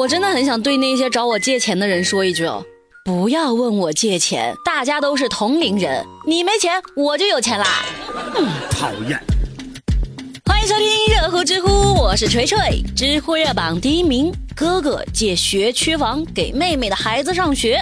[0.00, 2.64] 我真的很想对那些找我借钱的人说一句哦，
[3.04, 7.66] 不要问我借钱，大家都是同龄人，你没钱我就有钱啦。
[8.34, 9.20] 嗯，讨厌。
[10.46, 14.32] 欢迎收听热乎知乎，我是锤锤，知乎热榜第一名。
[14.56, 17.78] 哥哥借学区房给妹妹的孩子上学。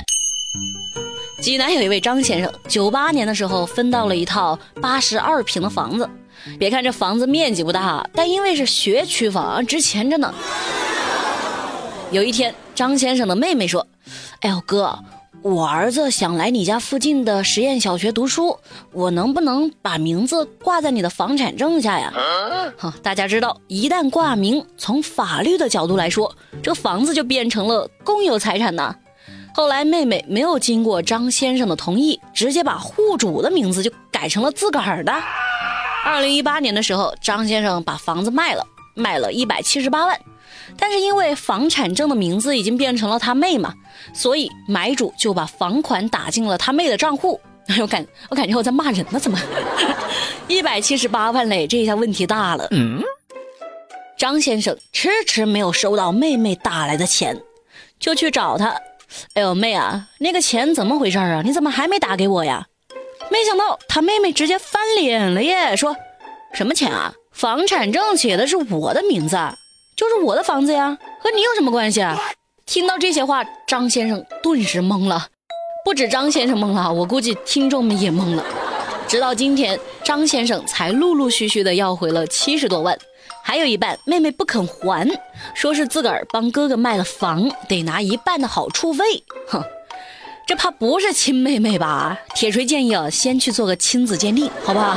[1.41, 6.11] 济南有一位张先生，九八年的时候分到了一套八十二平的房子。
[6.59, 10.35] 别看这房子面积不大，但因为是学区房，值钱着呢。
[12.11, 13.87] 有一天，张先生的妹妹说
[14.41, 14.99] ：“哎呦哥，
[15.43, 18.59] 我儿子想来你家附近的实验小学读书，
[18.93, 22.11] 我能不能把名字挂在你的房产证下呀？”
[22.79, 28.95] 哈，大家知道，一旦挂名，从法律的角度来说，这房子就变成了公有财产呢。
[29.55, 35.13] 后来妹妹没有经过张先生的同意，直接把户主的名字就改成了自个儿的。
[36.07, 38.65] 二零一八年的时候，张先生把房子卖了，
[38.95, 40.19] 卖了一百七十八万，
[40.77, 43.75] 但是因为房产证的名字已经变成了他妹嘛，
[44.13, 47.41] 所以买主就把房款打进了他妹的账户。
[47.69, 49.39] 哎呦感我感觉我在骂人呢，怎么？
[50.49, 52.67] 一百七十八万嘞，这一下问题大了。
[52.71, 53.03] 嗯，
[54.17, 57.39] 张先生迟迟没有收到妹妹打来的钱，
[58.01, 58.75] 就去找他。
[59.35, 61.43] 哎呦妹啊，那个钱怎么回事啊？
[61.45, 62.67] 你怎么还没打给我呀？
[63.31, 65.95] 没想到他妹妹直接翻脸了耶，说
[66.55, 67.13] 什么钱啊？
[67.33, 69.37] 房产证写的是我的名字，
[69.99, 72.17] 就是我的房子呀，和你有什么关系啊？
[72.65, 75.27] 听到这些话，张先生顿时懵了，
[75.85, 78.45] 不止张先生懵了，我估计听众们也懵了。
[79.09, 82.97] 直到今天，张先生才陆陆续续的要回了七十多万，
[83.43, 85.05] 还有一半妹妹不肯还，
[85.53, 89.25] 说是自个儿帮哥哥卖了房，得拿一半的好处费。
[89.49, 89.65] 哼。
[90.47, 92.17] 这怕不是亲妹妹吧？
[92.37, 94.97] 铁锤建议啊，先去做个亲子鉴定，好不好？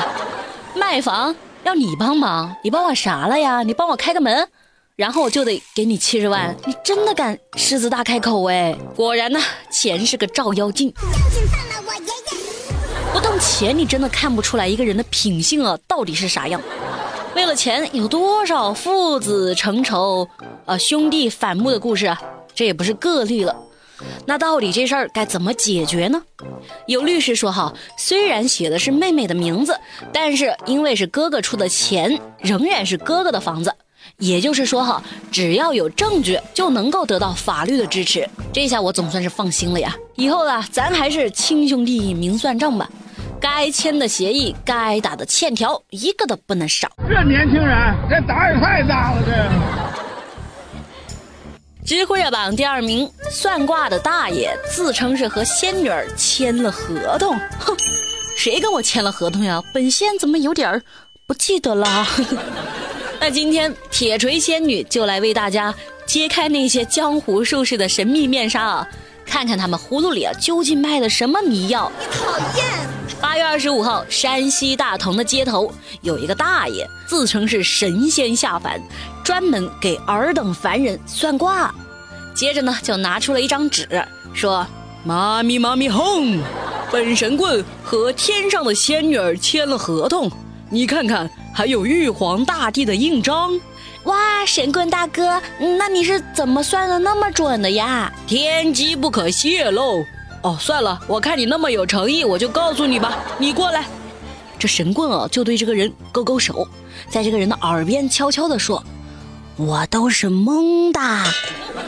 [0.76, 3.64] 卖房要你帮忙，你帮我啥了呀？
[3.64, 4.48] 你帮我开个门，
[5.02, 6.56] 然后我就得给你七十万。
[6.64, 8.72] 你真的敢狮子大开口哎？
[8.96, 9.40] 果然呢，
[9.72, 10.94] 钱是个照妖镜。
[13.12, 16.62] 不动钱，你真的看不出来一个人的品性啊，到底是啥样？
[17.36, 20.30] 为了钱，有多少父子成仇
[20.68, 22.22] 啊，兄弟反目的故事啊？
[22.54, 23.56] 这也不是个例了。
[24.28, 26.22] 那到底这事儿该怎么解决呢？
[26.86, 29.76] 有律师说哈，虽然写的是妹妹的名字，
[30.14, 33.74] 但是因为是哥哥出的钱，仍然是哥哥的房子。
[34.18, 35.02] 也就是说哈，
[35.32, 38.28] 只要有证据，就能够得到法律的支持。
[38.54, 39.96] 这下我总算是放心了呀。
[40.16, 42.90] 以后啊，咱还是亲兄弟明算账吧。
[43.40, 46.88] 该签的协议，该打的欠条，一个都不能少。
[47.10, 49.32] 这年轻人，这胆儿也太大了，这。
[51.84, 57.36] 知乎热榜第二名，算卦的大爷自称是和仙女儿签了合同。
[57.60, 57.76] 哼，
[58.38, 59.60] 谁跟我签了合同呀？
[59.74, 60.84] 本仙怎么有点儿
[61.26, 62.06] 不记得了？
[63.24, 65.72] 那今天铁锤仙女就来为大家
[66.08, 68.88] 揭开那些江湖术士的神秘面纱啊！
[69.28, 71.92] 看看他们葫芦里啊究竟卖的什么迷药？
[72.00, 72.66] 你讨厌！
[73.22, 75.72] 八月二十五号，山西大同的街头
[76.02, 78.82] 有一个大爷自称是神仙下凡。
[79.24, 81.72] 专门给尔等凡人算卦，
[82.34, 83.88] 接着呢就拿出了一张纸，
[84.34, 84.66] 说
[85.06, 86.40] ：“妈咪妈咪哄，
[86.92, 90.30] 本神棍和天上的仙女儿签了合同，
[90.72, 93.60] 你看看还有玉皇大帝的印章。”
[94.06, 95.40] 哇，神棍大哥，
[95.78, 98.12] 那你是怎么算的那么准的呀？
[98.26, 100.04] 天机不可泄露。
[100.42, 103.20] 哦，算了，我看你那么有诚意，我就告诉你吧。
[103.38, 103.86] 你过来，
[104.58, 106.68] 这神棍啊就对这个人勾勾手，
[107.12, 108.84] 在这个人的耳边悄悄地说。
[109.58, 111.00] 我都是蒙的，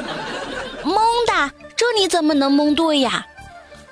[0.85, 0.95] 蒙
[1.25, 3.25] 的，这你怎么能蒙对呀？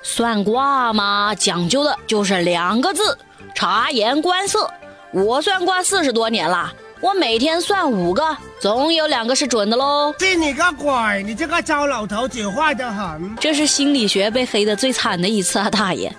[0.04, 3.18] 算卦嘛，讲究的就是两个字：
[3.52, 4.70] 察言观色。
[5.12, 10.14] 我算卦四十多年了，我每天算五个，总有两个是准的喽。
[10.18, 11.22] 信你个鬼！
[11.22, 13.36] 你这个糟老头子坏得很。
[13.38, 16.10] 这是心理学被黑的最惨的一次啊，大爷！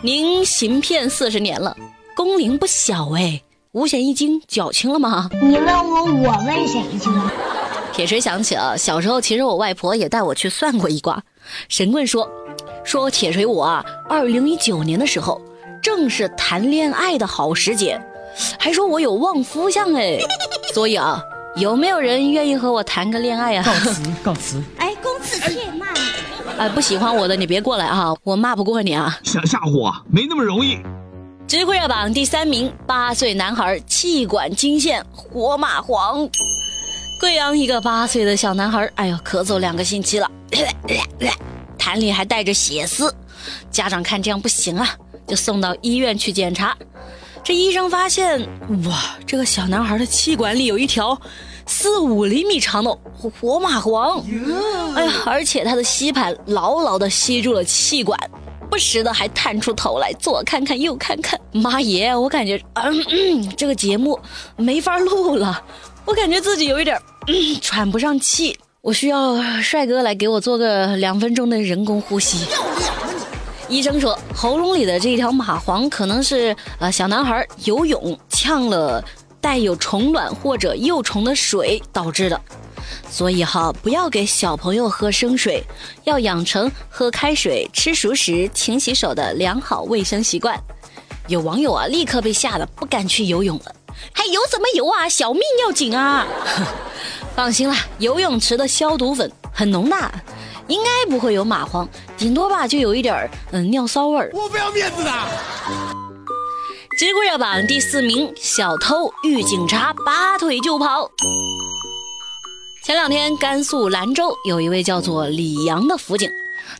[0.00, 1.76] 您行骗四十年了，
[2.14, 3.42] 工龄不小哎。
[3.72, 5.28] 五险一金缴清了吗？
[5.42, 7.32] 你问我，我问谁去了？
[7.92, 11.20] 铁锤想起了，小时候其实我外婆也带我去算过一卦。
[11.68, 12.30] 神棍说，
[12.84, 15.40] 说铁锤我啊，二零一九年的时候
[15.82, 18.00] 正是谈恋爱的好时节，
[18.58, 20.18] 还说我有旺夫相哎。
[20.72, 21.22] 所以啊，
[21.56, 23.64] 有没有人愿意和我谈个恋爱啊？
[23.64, 24.62] 告辞，告辞。
[24.78, 25.88] 哎，公子且慢。
[26.58, 29.18] 哎，不喜欢我的你别过来啊，我骂不过你啊。
[29.22, 30.78] 想吓唬我，没那么容易。
[31.48, 36.30] 知乎热榜第三名，八岁男孩气管惊现，活蚂蟥。
[37.18, 40.30] 贵阳一个八岁的小男孩，哎呦，咳嗽两个星期了，
[41.78, 43.12] 痰里还带着血丝。
[43.70, 44.88] 家长看这样不行啊，
[45.26, 46.76] 就送到医院去检查。
[47.42, 48.40] 这医生发现，
[48.88, 51.20] 哇，这个小男孩的气管里有一条
[51.66, 54.22] 四五厘米长的活蚂蟥。
[54.94, 58.18] 哎呀，而且他的吸盘牢牢地吸住了气管，
[58.70, 61.40] 不时的还探出头来左看看右看看。
[61.52, 64.18] 妈耶，我感觉嗯嗯，这个节目
[64.56, 65.60] 没法录了，
[66.04, 66.96] 我感觉自己有一点
[67.26, 72.46] 嗯喘不上气，我需要帅哥来给我做个两分钟的人工呼吸。
[73.70, 79.02] 医生说，喉咙里的这条蚂蟥可能是呃小男孩游泳呛了
[79.40, 82.40] 带有虫卵或者幼虫的水导致的，
[83.08, 85.62] 所以哈不要给小朋友喝生水，
[86.02, 90.60] 要养成喝开水、吃熟食、勤洗手的良好卫生习惯。
[91.28, 93.72] 有网友啊立刻被吓得不敢去游泳了，
[94.12, 95.08] 还游什么游啊？
[95.08, 96.26] 小命要紧啊！
[97.36, 99.96] 放心啦，游泳池的消毒粉很浓的。
[100.70, 101.86] 应该不会有蚂蟥，
[102.16, 104.30] 顶多吧就有一点儿嗯尿骚味儿。
[104.32, 105.10] 我不要面子的。
[106.96, 111.10] 知乎热榜第四名，小偷遇警察拔腿就跑。
[112.84, 116.30] 前两天，甘肃兰州有一位叫做李阳的辅警，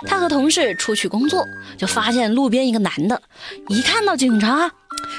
[0.07, 1.45] 他和同事出去工作，
[1.77, 3.21] 就发现路边一个男的，
[3.69, 4.71] 一看到警察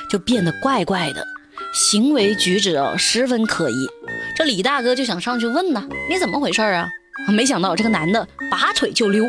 [0.09, 1.25] 就变得怪怪的，
[1.73, 3.89] 行为举止哦十分可疑。
[4.37, 6.87] 这李大哥就想上去问呢，你怎么回事啊？
[7.27, 9.25] 没想到这个男的拔腿就溜，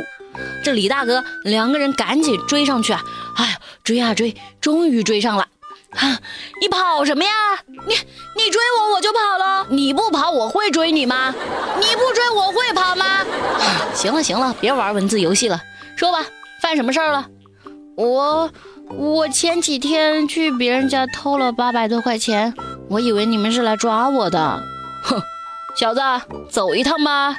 [0.64, 3.02] 这李大哥两个人赶紧追上去啊！
[3.36, 5.46] 哎呀，追啊追，终于追上了！
[5.92, 6.18] 啊，
[6.60, 7.30] 你跑什么呀？
[7.66, 7.94] 你
[8.36, 11.34] 你追我我就跑了，你不跑我会追你吗？
[11.78, 13.04] 你不追我会跑吗？
[13.94, 15.60] 行了行了，别玩文字游戏了，
[15.96, 16.24] 说吧，
[16.62, 17.26] 犯什么事儿了？
[17.96, 18.50] 我
[18.88, 22.54] 我前几天去别人家偷了八百多块钱，
[22.88, 24.62] 我以为你们是来抓我的。
[25.74, 26.00] 小子，
[26.50, 27.34] 走一趟吧。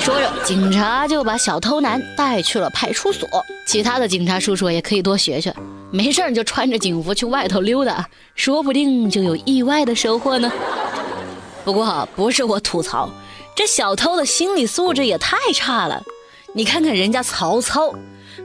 [0.00, 3.28] 说着，警察就把小偷男带去了派出所。
[3.66, 5.54] 其他的警察叔叔也可以多学学，
[5.90, 10.50] 没事就穿着警服去外头溜达，说不定就有意外的收获呢。
[11.64, 13.08] 不过不是我吐槽，
[13.54, 16.02] 这小偷的心理素质也太差了。
[16.54, 17.94] 你看看人家曹操，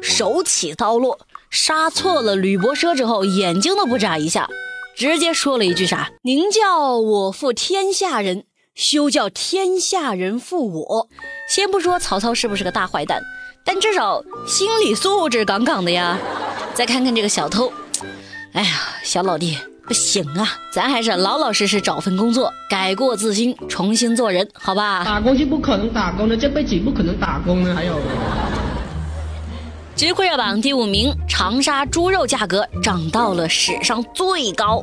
[0.02, 1.20] 手起刀落，
[1.50, 4.48] 杀错了吕伯奢之后，眼睛都不眨一下，
[4.96, 8.46] 直接说了一句啥：“宁叫我负天下人。”
[8.80, 11.10] 休叫天下人负我。
[11.50, 13.22] 先不说曹操是不是个大坏蛋，
[13.66, 16.18] 但至少心理素质杠杠的呀。
[16.74, 17.70] 再看看这个小偷，
[18.54, 18.70] 哎呀，
[19.04, 25.04] 小老弟不行啊，咱还是老老实实找份工作，改过自新，重新做人，好吧？
[25.04, 27.76] 打工是不可能打工的，这辈子不可能打工的。
[27.76, 28.00] 还有，
[29.94, 34.82] 知乎热榜第五名，长沙猪肉价格涨到了史上最高。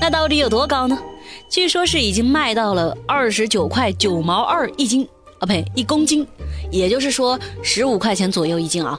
[0.00, 0.98] 那到底有多高呢？
[1.50, 5.08] 据说是已经卖到了二十九块九毛二一斤
[5.38, 6.26] 啊，呸，一公斤，
[6.70, 8.98] 也就是说十五块钱左右一斤啊。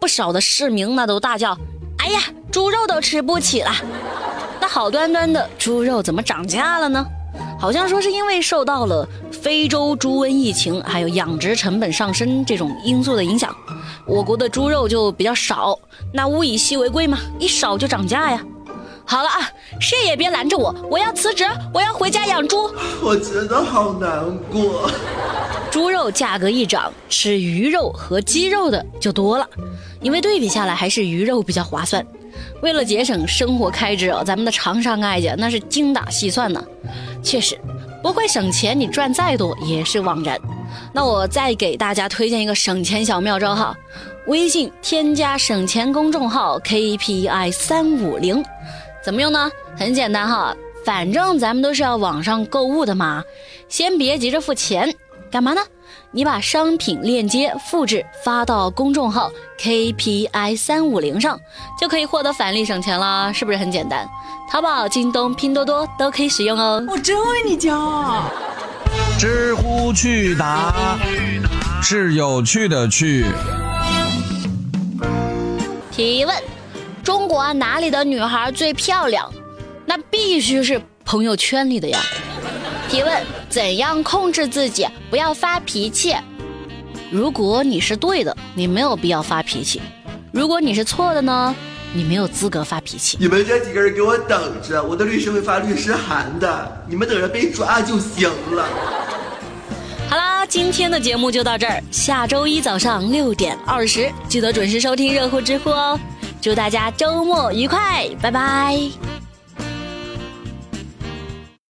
[0.00, 1.56] 不少的市民那都大叫
[1.98, 2.20] ：“哎呀，
[2.50, 3.70] 猪肉都吃不起了！”
[4.60, 7.06] 那好端端的猪肉怎么涨价了呢？
[7.58, 13.54] 好像说是因为受到了非洲猪瘟疫情还有养殖成本上升这种因素的影响，
[14.06, 15.78] 我国的猪肉就比较少。
[16.12, 18.44] 那物以稀为贵嘛，一少就涨价呀。
[19.04, 19.50] 好了啊，
[19.80, 21.44] 谁也别拦着我，我要辞职，
[21.74, 22.70] 我要回家养猪。
[23.02, 24.90] 我觉得好难过。
[25.70, 29.46] 猪肉价格一涨，吃鱼肉和鸡肉的就多了，
[30.00, 32.04] 因为对比下来还是鱼肉比较划算。
[32.62, 36.62] 为了节省生活开支哦，咱们的长沙爱家那是精打细算呢。
[37.22, 37.58] 确实，
[38.02, 40.38] 不会省钱，你赚再多也是枉然。
[40.92, 43.76] 那我再给大家推荐一个省钱小妙招哈，
[44.26, 48.42] 微信添加省钱公众号 KPI 三五零。
[49.04, 49.50] 怎么用呢？
[49.76, 53.24] 很简单哈，反正咱们都是要网上购物的嘛，
[53.68, 54.94] 先别急着付钱，
[55.30, 55.60] 干嘛呢？
[56.14, 61.40] 你把商品链接复制发到公众号 KPI 三五零上，
[61.80, 64.06] 就可以获得返利省钱啦，是不是很简单？
[64.50, 66.84] 淘宝、京东、拼多多都可以使用哦。
[66.88, 68.24] 我真为你骄傲。
[69.18, 70.98] 知乎趣答
[71.82, 73.24] 是有趣的趣。
[75.90, 76.51] 提问。
[77.02, 79.28] 中国哪里的女孩最漂亮？
[79.84, 81.98] 那必须是朋友圈里的呀。
[82.88, 86.14] 提问：怎样控制自己不要发脾气？
[87.10, 89.80] 如果你是对的，你没有必要发脾气；
[90.30, 91.54] 如果你是错的呢，
[91.92, 93.16] 你没有资格发脾气。
[93.20, 98.64] 你们这几个人给我等着，我的律师会发律师函的，你们等着被抓就行了。
[100.08, 105.98] 好啦，今天的节目就到这儿，下周一早上六点二十，记得准时收听热乎知乎哦。
[106.42, 109.21] 祝大家周末愉快，拜拜。